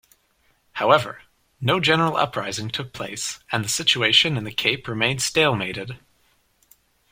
However, 0.71 1.21
no 1.59 1.79
general 1.79 2.17
uprising 2.17 2.71
took 2.71 2.91
place, 2.91 3.37
and 3.51 3.63
the 3.63 3.69
situation 3.69 4.35
in 4.35 4.45
the 4.45 4.51
Cape 4.51 4.87
remained 4.87 5.19
stalemated. 5.21 5.99